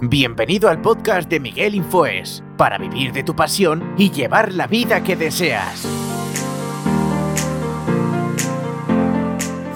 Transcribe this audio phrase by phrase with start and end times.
[0.00, 5.02] Bienvenido al podcast de Miguel Infoes, para vivir de tu pasión y llevar la vida
[5.02, 5.88] que deseas.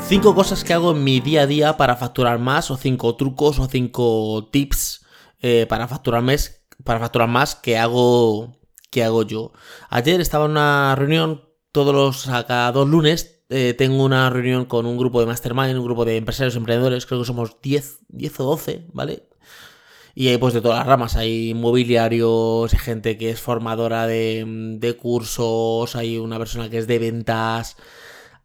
[0.07, 3.59] Cinco cosas que hago en mi día a día para facturar más, o cinco trucos,
[3.59, 5.05] o cinco tips
[5.41, 8.57] eh, para facturar más, para facturar más que hago,
[8.91, 9.53] que hago yo.
[9.91, 12.27] Ayer estaba en una reunión, todos los
[12.73, 16.57] dos lunes eh, tengo una reunión con un grupo de mastermind, un grupo de empresarios
[16.57, 19.29] emprendedores, creo que somos 10, 10 o 12, ¿vale?
[20.15, 24.97] Y hay pues de todas las ramas, hay mobiliarios, hay gente que es formadora de,
[25.01, 27.77] cursos, hay una persona que es de ventas,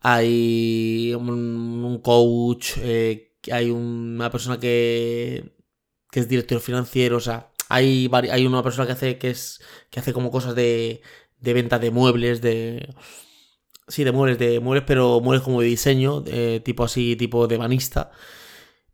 [0.02, 5.56] hay un, coach, eh, hay una persona que,
[6.12, 10.00] que es director financiero, o sea, hay, hay una persona que hace, que es, que
[10.00, 11.02] hace como cosas de,
[11.40, 12.88] de venta de muebles, de...
[13.88, 16.24] Sí, de muebles, de muebles, pero muebles como de diseño,
[16.64, 18.12] tipo así, tipo de banista.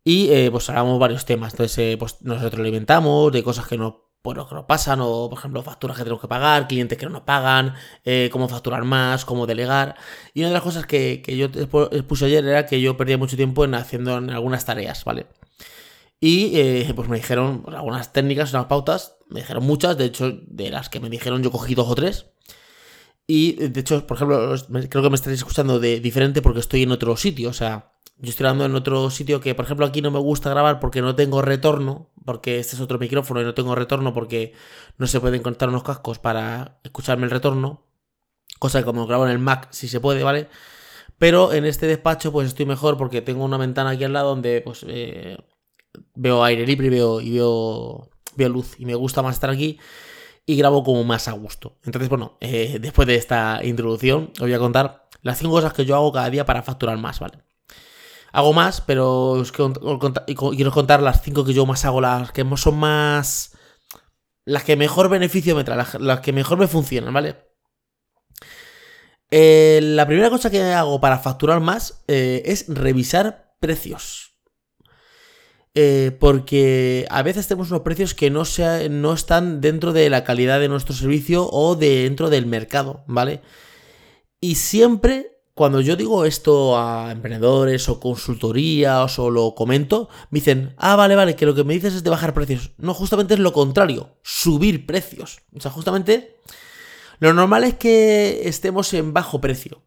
[0.04, 1.52] Y eh, pues hablamos varios temas.
[1.52, 5.38] Entonces, eh, pues nos retroalimentamos de cosas que nos, bueno, que nos pasan, o por
[5.38, 9.24] ejemplo, facturas que tenemos que pagar, clientes que no nos pagan, eh, cómo facturar más,
[9.24, 9.96] cómo delegar.
[10.34, 11.50] Y una de las cosas que, que yo
[12.06, 15.26] puse ayer era que yo perdía mucho tiempo en haciendo algunas tareas, ¿vale?
[16.22, 20.70] Y pues me dijeron pues, algunas técnicas, unas pautas, me dijeron muchas, de hecho, de
[20.70, 22.26] las que me dijeron yo cogí dos o tres.
[23.32, 24.56] Y de hecho, por ejemplo,
[24.88, 28.28] creo que me estaréis escuchando de diferente porque estoy en otro sitio, o sea, yo
[28.28, 31.14] estoy grabando en otro sitio que, por ejemplo, aquí no me gusta grabar porque no
[31.14, 34.52] tengo retorno, porque este es otro micrófono y no tengo retorno porque
[34.98, 37.86] no se pueden conectar unos cascos para escucharme el retorno.
[38.58, 40.48] Cosa que como grabo en el Mac sí se puede, ¿vale?
[41.16, 44.60] Pero en este despacho pues estoy mejor porque tengo una ventana aquí al lado donde
[44.60, 45.38] pues eh,
[46.16, 49.78] veo aire libre y veo, y veo, veo luz y me gusta más estar aquí
[50.46, 51.78] y grabo como más a gusto.
[51.84, 55.84] Entonces, bueno, eh, después de esta introducción os voy a contar las 5 cosas que
[55.84, 57.38] yo hago cada día para facturar más, ¿vale?
[58.32, 62.78] Hago más, pero os quiero contar las cinco que yo más hago, las que son
[62.78, 63.56] más...
[64.44, 67.36] Las que mejor beneficio me traen, las, que mejor me funcionan, ¿vale?
[69.30, 74.29] Eh, la primera cosa que hago para facturar más eh, es revisar precios.
[75.74, 78.42] Eh, porque a veces tenemos unos precios que no,
[78.90, 83.40] no están dentro de la calidad de nuestro servicio o dentro del mercado, ¿vale?
[84.40, 90.74] Y siempre cuando yo digo esto a emprendedores o consultorías o lo comento, me dicen,
[90.78, 92.72] ah, vale, vale, que lo que me dices es de bajar precios.
[92.78, 95.42] No, justamente es lo contrario, subir precios.
[95.54, 96.36] O sea, justamente
[97.18, 99.82] lo normal es que estemos en bajo precio.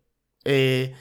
[0.46, 0.94] Eh,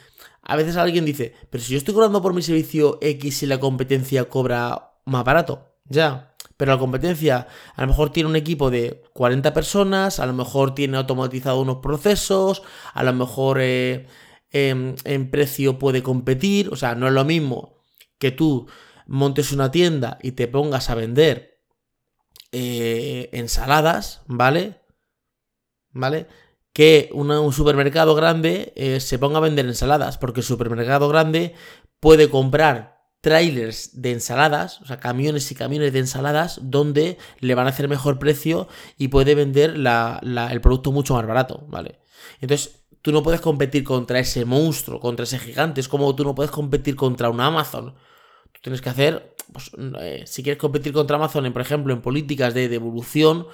[0.43, 3.59] a veces alguien dice, pero si yo estoy cobrando por mi servicio X y la
[3.59, 6.35] competencia cobra más barato, ya.
[6.57, 10.75] Pero la competencia a lo mejor tiene un equipo de 40 personas, a lo mejor
[10.75, 12.61] tiene automatizado unos procesos,
[12.93, 13.59] a lo mejor...
[13.61, 14.07] Eh,
[14.53, 16.69] en, precio puede competir.
[16.71, 17.83] O sea, no es lo mismo
[18.17, 18.67] que tú
[19.07, 21.59] montes una tienda y te pongas a vender
[22.51, 24.81] eh, ensaladas, ¿vale?
[25.91, 26.27] ¿Vale?
[26.73, 31.53] Que un supermercado grande eh, se ponga a vender ensaladas, porque el supermercado grande
[31.99, 37.67] puede comprar trailers de ensaladas, o sea, camiones y camiones de ensaladas, donde le van
[37.67, 38.67] a hacer mejor precio
[38.97, 41.99] y puede vender el producto mucho más barato, ¿vale?
[42.41, 45.81] Entonces, Tú no puedes competir contra ese monstruo, contra ese gigante.
[45.81, 47.93] Es como tú no puedes competir contra un Amazon.
[48.53, 52.01] Tú tienes que hacer, pues, eh, si quieres competir contra Amazon, en, por ejemplo, en
[52.01, 53.45] políticas de devolución,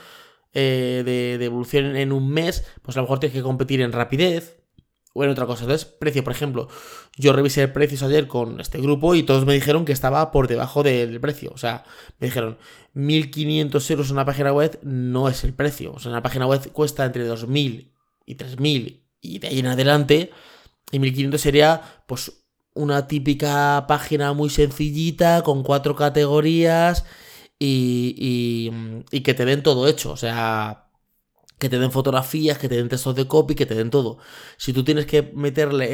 [0.53, 4.57] eh, de devolución en un mes, pues a lo mejor tienes que competir en rapidez
[5.13, 5.63] o en otra cosa.
[5.63, 6.67] Entonces, precio, por ejemplo,
[7.17, 10.83] yo revisé precios ayer con este grupo y todos me dijeron que estaba por debajo
[10.83, 11.51] del precio.
[11.53, 11.83] O sea,
[12.19, 12.57] me dijeron
[12.95, 15.93] 1.500 euros en una página web no es el precio.
[15.93, 17.91] O sea, una página web cuesta entre 2.000
[18.25, 20.31] y 3.000 y de ahí en adelante,
[20.91, 22.31] y 1500 sería pues
[22.73, 27.05] una típica página muy sencillita con cuatro categorías
[27.59, 28.71] y,
[29.11, 30.11] y, que te den todo hecho.
[30.11, 30.89] O sea,
[31.59, 34.17] que te den fotografías, que te den textos de copy, que te den todo.
[34.57, 35.87] Si tú tienes que meterle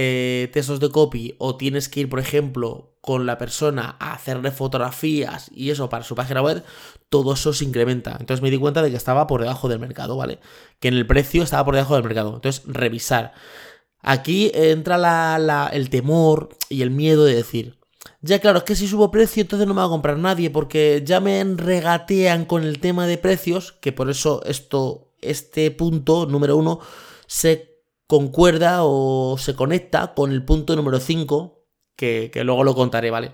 [0.44, 4.52] eh, textos de copy o tienes que ir, por ejemplo, con la persona a hacerle
[4.52, 6.64] fotografías y eso para su página web,
[7.10, 8.18] todo eso se incrementa.
[8.20, 10.40] Entonces me di cuenta de que estaba por debajo del mercado, ¿vale?
[10.80, 12.36] Que en el precio estaba por debajo del mercado.
[12.36, 13.34] Entonces, revisar.
[14.02, 17.80] Aquí entra el temor y el miedo de decir,
[18.22, 21.02] ya claro, es que si subo precio entonces no me va a comprar nadie porque
[21.06, 26.58] ya me regatean con el tema de precios, que por eso esto, este punto número
[26.58, 26.80] uno
[27.28, 27.76] se
[28.08, 31.66] concuerda o se conecta con el punto número 5,
[31.96, 33.32] que, que luego lo contaré, ¿vale?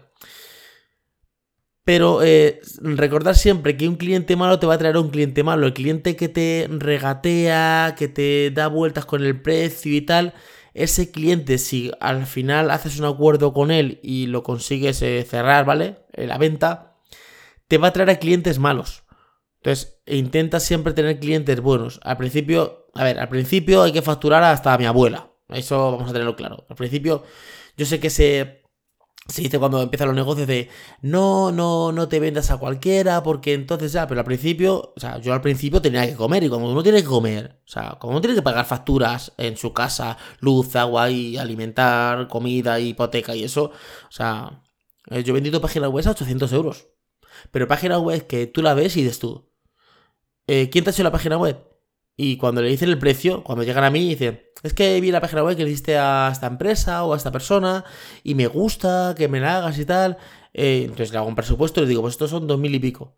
[1.84, 5.44] Pero eh, recordar siempre que un cliente malo te va a traer a un cliente
[5.44, 5.66] malo.
[5.66, 10.34] El cliente que te regatea, que te da vueltas con el precio y tal,
[10.74, 15.66] ese cliente, si al final haces un acuerdo con él y lo consigues eh, cerrar,
[15.66, 15.98] ¿vale?
[16.14, 16.98] eh, la venta,
[17.68, 19.04] te va a traer a clientes malos.
[19.58, 22.00] Entonces, intenta siempre tener clientes buenos.
[22.04, 25.32] Al principio, a ver, al principio hay que facturar hasta a mi abuela.
[25.50, 26.66] Eso vamos a tenerlo claro.
[26.70, 27.24] Al principio,
[27.78, 28.61] yo sé que se,
[29.28, 30.70] se dice cuando empiezan los negocios de
[31.02, 35.20] no, no, no te vendas a cualquiera, porque entonces ya, pero al principio, o sea,
[35.20, 38.14] yo al principio tenía que comer, y como uno tiene que comer, o sea, como
[38.14, 43.44] uno tiene que pagar facturas en su casa, luz, agua y alimentar, comida, hipoteca y
[43.44, 44.64] eso, o sea,
[45.10, 46.88] eh, yo he vendido páginas web a 800 euros.
[47.52, 49.50] Pero páginas web que tú la ves y dices tú,
[50.48, 51.71] eh, ¿quién te ha hecho la página web?
[52.16, 55.22] Y cuando le dicen el precio, cuando llegan a mí, dicen, es que vi la
[55.22, 57.84] página web que le diste a esta empresa o a esta persona
[58.24, 60.18] y me gusta que me la hagas y tal.
[60.54, 62.80] Eh, entonces le hago un presupuesto y le digo, pues estos son dos mil y
[62.80, 63.18] pico.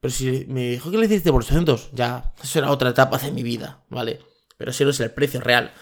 [0.00, 3.30] Pero si me dijo que le hiciste por 800, ya, eso era otra etapa de
[3.30, 4.20] mi vida, ¿vale?
[4.58, 5.72] Pero ese no es el precio real.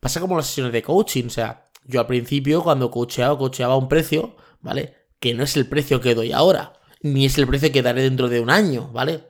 [0.00, 3.88] Pasa como las sesiones de coaching, o sea, yo al principio cuando coacheaba, coacheaba un
[3.88, 4.96] precio, ¿vale?
[5.18, 8.28] Que no es el precio que doy ahora, ni es el precio que daré dentro
[8.28, 9.29] de un año, ¿vale?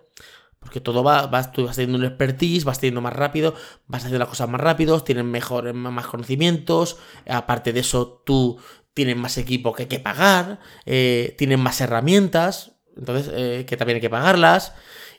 [0.61, 3.55] Porque todo va, vas, tú vas teniendo un expertise, vas teniendo más rápido,
[3.87, 8.61] vas haciendo las cosas más rápido, tienes mejor, más conocimientos, aparte de eso tú
[8.95, 13.97] tienes más equipo que hay que pagar, eh, tienes más herramientas, entonces eh, que también
[13.97, 14.75] hay que pagarlas.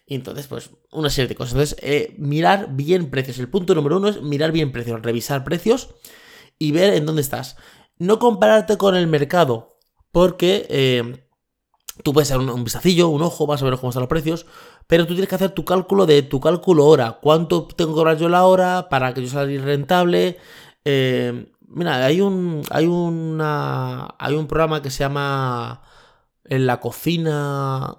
[0.06, 1.54] Y entonces, pues, una serie de cosas.
[1.54, 3.40] Entonces, eh, mirar bien precios.
[3.40, 5.96] El punto número uno es mirar bien precios, revisar precios
[6.60, 7.56] y ver en dónde estás.
[7.98, 9.80] No compararte con el mercado,
[10.12, 11.24] porque
[12.04, 14.46] tú puedes hacer un, un vistacillo, un ojo, vas a ver cómo están los precios,
[14.88, 17.20] pero tú tienes que hacer tu cálculo de tu cálculo hora.
[17.22, 20.38] ¿Cuánto tengo que cobrar yo la hora para que yo salga rentable?
[20.86, 25.82] Eh, mira, hay un, hay una, hay un programa que se llama
[26.44, 27.98] En la cocina.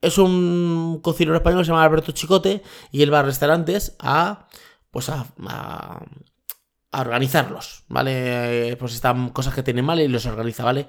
[0.00, 4.48] Es un cocinero español que se llama Alberto Chicote y él va a restaurantes a,
[4.90, 6.00] pues a, a,
[6.92, 8.76] organizarlos, ¿vale?
[8.78, 10.88] Pues están cosas que tienen mal y los organiza, ¿vale?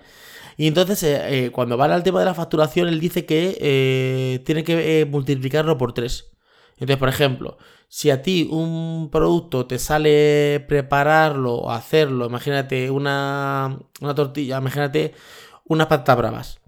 [0.57, 4.39] Y entonces, eh, eh, cuando va al tema de la facturación, él dice que eh,
[4.45, 6.31] tiene que multiplicarlo por 3.
[6.73, 7.57] Entonces, por ejemplo,
[7.87, 15.13] si a ti un producto te sale prepararlo o hacerlo, imagínate una, una tortilla, imagínate
[15.65, 16.61] unas patatas bravas.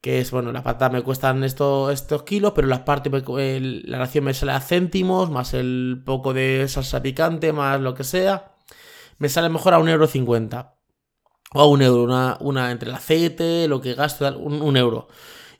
[0.00, 4.24] Que es, bueno, las patatas me cuestan estos, estos kilos, pero las partes, la ración
[4.24, 8.56] me sale a céntimos, más el poco de salsa picante, más lo que sea.
[9.18, 10.79] Me sale mejor a 1,50€.
[11.52, 15.08] O a un euro, una, entre el aceite, lo que gasto, un, euro.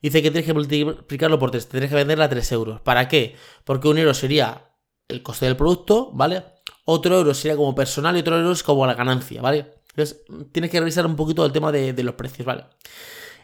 [0.01, 2.81] Dice que tienes que multiplicarlo por 3, tienes que venderla a 3 euros.
[2.81, 3.35] ¿Para qué?
[3.65, 4.71] Porque un euro sería
[5.09, 6.45] el coste del producto, ¿vale?
[6.85, 9.73] Otro euro sería como personal y otro euro es como la ganancia, ¿vale?
[9.91, 10.23] Entonces,
[10.53, 12.67] tienes que revisar un poquito el tema de, los precios, ¿vale?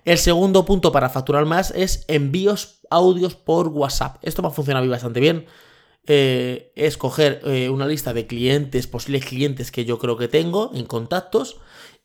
[0.05, 4.19] El segundo punto para facturar más es envíos audios por WhatsApp.
[4.23, 5.47] Esto me ha funcionado bastante bien.
[6.07, 10.71] Eh, es coger eh, una lista de clientes, posibles clientes que yo creo que tengo
[10.73, 11.57] en contactos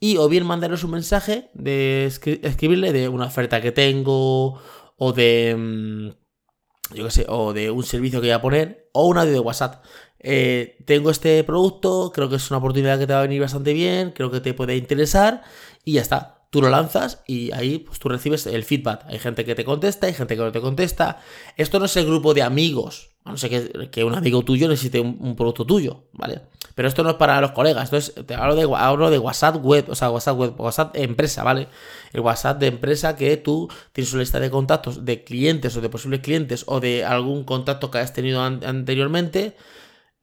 [0.02, 4.60] y o bien mandaros un mensaje de escribirle de una oferta que tengo
[4.98, 9.08] o de mm, yo qué sé, o de un servicio que voy a poner o
[9.08, 9.86] un audio de WhatsApp.
[10.20, 13.74] Eh, tengo este producto, creo que es una oportunidad que te va a venir bastante
[13.74, 15.44] bien, creo que te puede interesar
[15.86, 16.48] y ya está.
[16.50, 19.06] Tú lo lanzas y ahí pues, tú recibes el feedback.
[19.08, 21.22] Hay gente que te contesta, hay gente que no te contesta.
[21.58, 25.00] Esto no es el grupo de amigos a no ser que, un amigo tuyo necesite
[25.00, 26.42] un, producto tuyo, ¿vale?
[26.74, 29.64] Pero esto no es para los colegas, esto es, te hablo de, hablo de WhatsApp
[29.64, 31.68] web, o sea, WhatsApp web, WhatsApp empresa, ¿vale?
[32.14, 35.90] El WhatsApp de empresa que tú tienes una lista de contactos de clientes o de
[35.90, 39.56] posibles clientes o de algún contacto que hayas tenido anteriormente,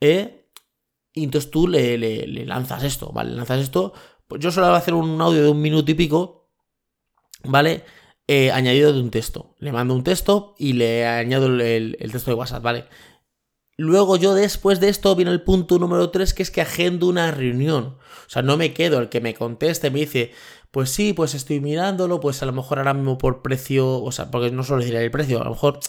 [0.01, 0.39] ¿eh?
[1.13, 3.33] y entonces tú le, le, lanzas esto, ¿vale?
[3.33, 3.93] Lanzas esto,
[4.27, 6.51] pues yo solo voy a hacer un audio de un minuto y pico,
[7.45, 7.85] ¿vale?
[8.31, 9.55] Eh, añadido de un texto.
[9.59, 12.85] Le mando un texto y le añado el, texto de WhatsApp, ¿vale?
[13.79, 17.31] Luego yo después de esto viene el punto número 3 que es que agendo una
[17.31, 17.97] reunión.
[18.27, 20.33] O sea, no me quedo el que me conteste, me dice,
[20.71, 24.31] pues sí, pues estoy mirándolo, pues a lo mejor ahora mismo por precio, o sea,
[24.31, 25.81] porque no solo decir el precio, a lo mejor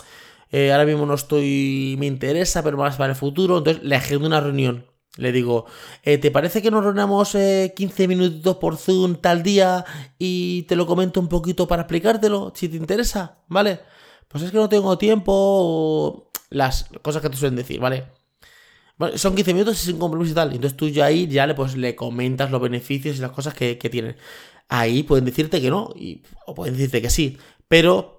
[0.52, 4.28] eh, ahora mismo no estoy, me interesa, pero más para el futuro, entonces le agendo
[4.28, 4.89] una reunión.
[5.18, 5.66] Le digo,
[6.04, 9.84] eh, ¿te parece que nos reunamos 15 eh, minutos por Zoom tal día
[10.18, 13.40] y te lo comento un poquito para explicártelo, si te interesa?
[13.48, 13.82] ¿Vale?
[14.28, 18.06] Pues es que no tengo tiempo, las cosas que te suelen decir, ¿vale?
[18.98, 20.54] Bueno, son 15 minutos y sin compromiso y tal.
[20.54, 23.78] Entonces tú ya ahí ya le, pues, le comentas los beneficios y las cosas que,
[23.78, 24.16] que tienen.
[24.68, 27.38] Ahí pueden decirte que no, y, o pueden decirte que sí.
[27.68, 28.19] Pero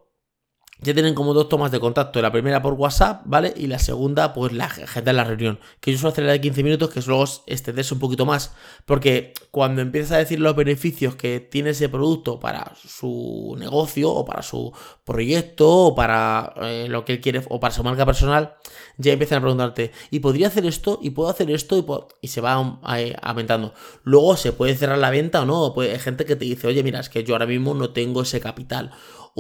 [0.83, 2.23] ya tienen como dos tomas de contacto.
[2.23, 3.53] La primera por WhatsApp, ¿vale?
[3.57, 5.61] Y la segunda, pues la gente en la reunión.
[5.81, 8.55] Que yo suelo la de 15 minutos, que es luego extenderse un poquito más.
[8.87, 14.25] Porque cuando empiezas a decir los beneficios que tiene ese producto para su negocio, o
[14.25, 14.73] para su
[15.05, 18.55] proyecto, o para eh, lo que él quiere, o para su marca personal,
[18.97, 20.99] ya empiezan a preguntarte, ¿y podría hacer esto?
[21.03, 22.11] ¿Y puedo hacer esto?
[22.23, 22.81] Y, se va
[23.23, 23.75] aumentando.
[24.05, 25.73] Luego se puede cerrar la venta o no.
[25.75, 28.23] Pues hay gente que te dice, oye, mira, es que yo ahora mismo no tengo
[28.23, 28.93] ese capital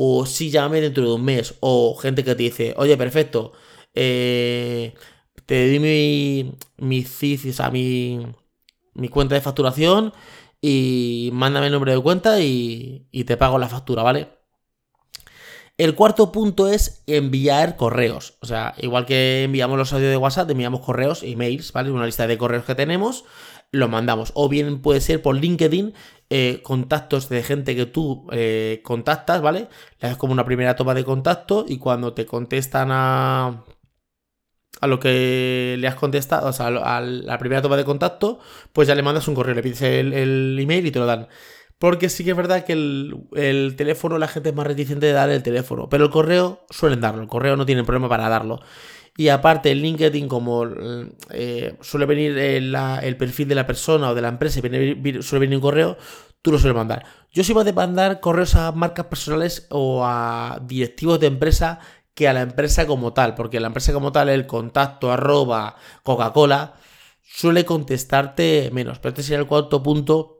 [0.02, 3.52] o sí, llámame dentro de un mes, o gente que te dice, oye, perfecto,
[3.94, 4.94] eh,
[5.44, 8.26] te di mi, mi o sea, mi,
[8.94, 10.14] mi cuenta de facturación
[10.58, 14.28] y mándame el nombre de cuenta y, y te pago la factura, ¿vale?
[15.76, 18.38] El cuarto punto es enviar correos.
[18.40, 21.90] O sea, igual que enviamos los audios de WhatsApp, enviamos correos, emails, ¿vale?
[21.90, 23.24] Una lista de correos que tenemos,
[23.72, 24.32] lo mandamos.
[24.34, 25.94] O bien puede ser por LinkedIn,
[26.30, 29.68] eh, contactos de gente que tú eh, contactas, ¿vale?
[30.00, 33.64] Le das como una primera toma de contacto y cuando te contestan a,
[34.80, 38.38] a lo que le has contestado, o sea, a la primera toma de contacto,
[38.72, 41.28] pues ya le mandas un correo, le pides el, el email y te lo dan.
[41.80, 45.30] Porque sí que es verdad que el, teléfono la gente es más reticente de dar
[45.30, 45.88] el teléfono.
[45.88, 47.22] Pero el correo suelen darlo.
[47.22, 48.60] El correo no tiene problema para darlo.
[49.20, 50.66] Y aparte, el LinkedIn, como
[51.28, 55.56] eh, suele venir el, perfil de la persona o de la empresa y suele venir
[55.56, 55.98] un correo,
[56.40, 57.04] tú lo sueles mandar.
[57.30, 61.80] Yo soy más de mandar correos a marcas personales o a directivos de empresa
[62.14, 63.34] que a la empresa como tal.
[63.34, 66.76] Porque la empresa como tal, el contacto arroba Coca-Cola,
[67.22, 69.00] suele contestarte menos.
[69.00, 70.39] Pero este sería el cuarto punto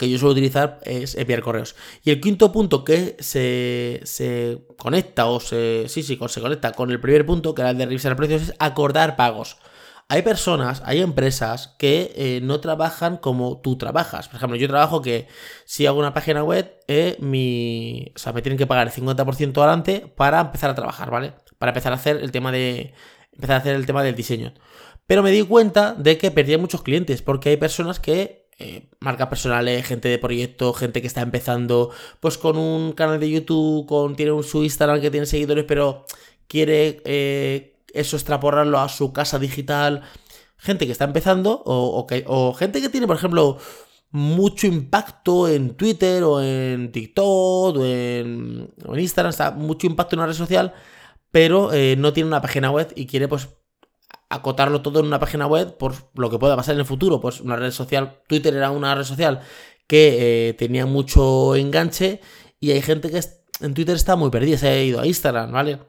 [0.00, 1.76] que yo suelo utilizar es enviar correos.
[2.02, 6.98] Y el quinto punto que se, conecta o se, sí, sí, se conecta con el
[6.98, 9.58] primer punto, que era el de revisar precios, es acordar pagos.
[10.08, 14.28] Hay personas, hay empresas que eh, no trabajan como tú trabajas.
[14.28, 15.28] Por ejemplo, yo trabajo que
[15.66, 17.16] si hago una página web, eh,
[18.16, 21.34] o sea, me tienen que pagar el 50% adelante para empezar a trabajar, ¿vale?
[21.58, 22.94] Para empezar a hacer el tema de
[23.32, 24.54] empezar a hacer el tema del diseño.
[25.06, 29.28] Pero me di cuenta de que perdía muchos clientes porque hay personas que eh, marcas
[29.28, 31.90] personales, gente de proyecto, gente que está empezando,
[32.20, 36.04] pues con un canal de YouTube, con tiene un, su Instagram que tiene seguidores, pero
[36.46, 40.02] quiere eh, eso extrapolarlo a su casa digital.
[40.58, 43.56] Gente que está empezando, o, o, gente que tiene, por ejemplo,
[44.10, 50.26] mucho impacto en Twitter o en TikTok o en, Instagram, está mucho impacto en una
[50.26, 50.74] red social,
[51.30, 53.48] pero eh, no tiene una página web y quiere pues
[54.30, 57.20] acotarlo todo en una página web por lo que pueda pasar en el futuro.
[57.20, 59.40] Pues una red social, Twitter era una red social
[59.86, 62.20] que eh, tenía mucho enganche
[62.60, 63.20] y hay gente que
[63.60, 65.80] en Twitter está muy perdida, se ha ido a Instagram, ¿vale?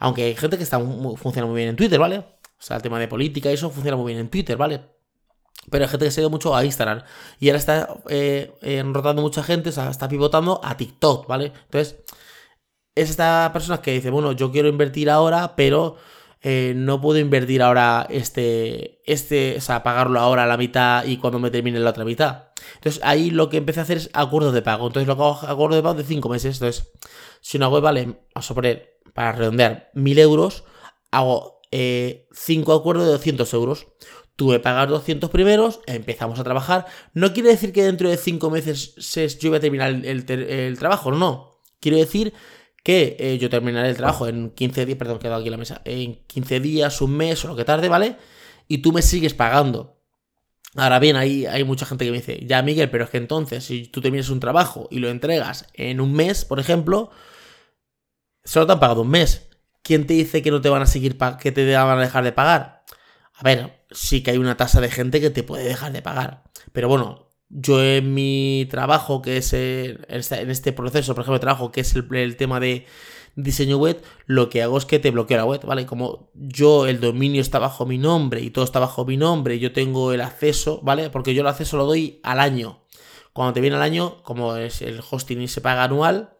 [0.00, 2.18] Aunque hay gente que está funciona muy bien en Twitter, ¿vale?
[2.18, 4.80] O sea, el tema de política y eso funciona muy bien en Twitter, ¿vale?
[5.70, 7.02] Pero hay gente que se ha ido mucho a Instagram.
[7.38, 11.52] Y ahora está eh, enrotando mucha gente, o sea, está pivotando a TikTok, ¿vale?
[11.64, 11.96] Entonces,
[12.94, 15.96] es esta persona que dice, bueno, yo quiero invertir ahora, pero
[16.42, 21.18] eh, no puedo invertir ahora este, este, o sea, pagarlo ahora a la mitad y
[21.18, 22.44] cuando me termine la otra mitad.
[22.76, 24.86] Entonces ahí lo que empecé a hacer es acuerdos de pago.
[24.86, 26.56] Entonces lo que hago acuerdo de pago de 5 meses.
[26.56, 26.92] Entonces,
[27.42, 30.64] si una web vale, vamos a poner, para redondear, 1000 euros,
[31.10, 32.26] hago 5 eh,
[32.74, 33.88] acuerdos de 200 euros.
[34.36, 36.86] Tú me pagas 200 primeros, empezamos a trabajar.
[37.12, 38.94] No quiere decir que dentro de 5 meses
[39.38, 41.60] yo voy a terminar el, el trabajo, no.
[41.80, 42.32] Quiero decir
[42.82, 46.16] que eh, yo terminaré el trabajo en 15 días, perdón, quedado aquí la mesa, en
[46.26, 48.16] 15 días, un mes o lo que tarde, ¿vale?
[48.68, 50.00] Y tú me sigues pagando.
[50.76, 53.64] Ahora bien, ahí hay mucha gente que me dice, ya Miguel, pero es que entonces,
[53.64, 57.10] si tú terminas un trabajo y lo entregas en un mes, por ejemplo,
[58.44, 59.48] solo te han pagado un mes.
[59.82, 62.32] ¿Quién te dice que no te van a seguir, que te van a dejar de
[62.32, 62.84] pagar?
[63.34, 66.44] A ver, sí que hay una tasa de gente que te puede dejar de pagar.
[66.72, 71.72] Pero bueno, yo en mi trabajo, que es en este proceso, por ejemplo, de trabajo,
[71.72, 72.86] que es el, tema de
[73.34, 75.84] diseño web, lo que hago es que te bloqueo la web, ¿vale?
[75.84, 79.72] Como yo, el dominio está bajo mi nombre y todo está bajo mi nombre, yo
[79.72, 81.10] tengo el acceso, ¿vale?
[81.10, 82.86] Porque yo el acceso lo doy al año.
[83.32, 86.36] Cuando te viene al año, como es el hosting y se paga anual,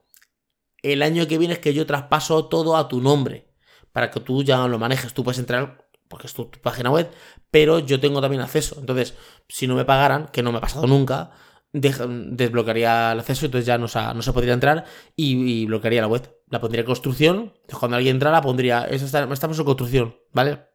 [0.83, 3.53] el año que viene es que yo traspaso todo a tu nombre.
[3.93, 5.13] Para que tú ya lo manejes.
[5.13, 7.09] Tú puedes entrar porque es tu, página web,
[7.53, 8.77] pero yo tengo también acceso.
[8.81, 9.15] Entonces,
[9.49, 11.31] si no me pagaran, que no me ha pasado nunca,
[11.73, 16.37] desbloquearía el acceso, entonces ya no, se podría entrar y, bloquearía la web.
[16.49, 20.67] La pondría en construcción, cuando alguien entrara pondría, estamos en construcción, ¿vale?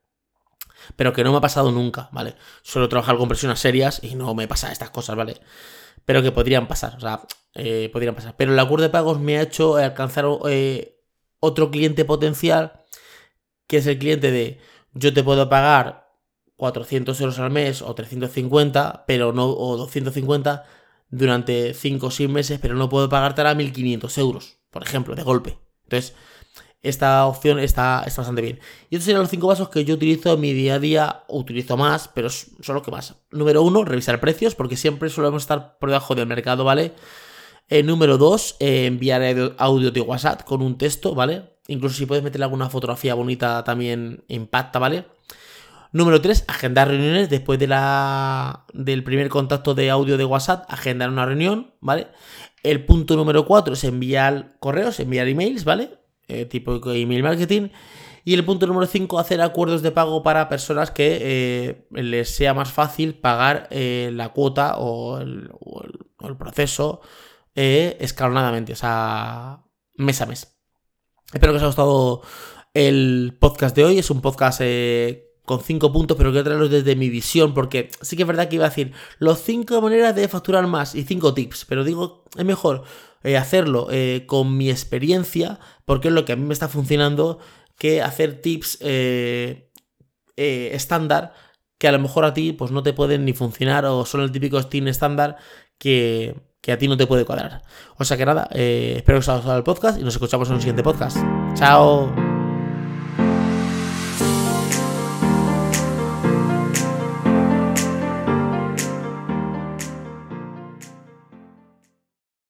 [0.96, 2.36] Pero que no me ha pasado nunca, ¿vale?
[2.62, 5.42] Suelo trabajar con personas serias y no me pasa estas cosas, ¿vale?
[6.06, 7.24] Pero que podrían pasar, o sea,
[7.56, 8.36] eh, podrían pasar.
[8.38, 10.98] Pero el acuerdo de pagos me ha hecho alcanzar eh,
[11.42, 12.86] otro cliente potencial,
[13.68, 14.62] que es el cliente de
[14.96, 16.10] yo te puedo pagar
[16.56, 20.64] 400 euros al mes o 350, pero no, o 250
[21.10, 25.24] durante 5 o 6 meses, pero no puedo pagarte ahora 1500 euros, por ejemplo, de
[25.24, 25.60] golpe.
[25.84, 26.16] Entonces,
[26.82, 28.60] esta opción está, está bastante bien.
[28.90, 31.76] Y estos serían los 5 pasos que yo utilizo en mi día a día, utilizo
[31.78, 33.16] más, pero son los que más.
[33.32, 36.94] Número 1, revisar precios, porque siempre solemos estar por debajo del mercado, ¿vale?
[37.68, 41.55] Eh, número 2, eh, enviar audio de WhatsApp con un texto, ¿vale?
[41.68, 45.06] Incluso si puedes meterle alguna fotografía bonita también impacta, ¿vale?
[45.92, 51.10] Número 3, agendar reuniones después de la, del primer contacto de audio de WhatsApp, agendar
[51.10, 52.08] una reunión, ¿vale?
[52.64, 55.98] El punto número 4 es enviar correos, enviar emails, ¿vale?
[56.28, 57.70] Eh, tipo email marketing.
[58.26, 62.54] Y el punto número 5, hacer acuerdos de pago para personas que eh, les sea
[62.54, 65.50] más fácil pagar eh, la cuota o el,
[66.38, 67.02] proceso
[67.54, 69.64] escalonadamente, o sea,
[69.96, 70.55] mes a mes.
[71.36, 72.22] Espero que os haya gustado
[72.74, 74.00] el podcast de hoy.
[74.00, 74.62] Es un podcast
[75.44, 78.56] con cinco puntos, pero quiero traerlos desde mi visión, porque sí que es verdad que
[78.56, 82.46] iba a decir los cinco maneras de facturar más y cinco tips, pero digo, es
[82.46, 82.84] mejor
[83.22, 87.40] eh, hacerlo eh, con mi experiencia, porque es lo que a mí me está funcionando,
[87.78, 89.72] que hacer tips eh,
[90.38, 91.34] estándar
[91.78, 94.32] que a lo mejor a ti pues no te pueden ni funcionar o son el
[94.32, 95.36] típico Steam estándar
[95.78, 97.62] que, que a ti no te puede cuadrar.
[97.98, 100.56] O sea que nada, espero que os haya gustado el podcast y nos escuchamos en
[100.56, 101.18] un siguiente podcast.
[101.54, 102.35] Chao.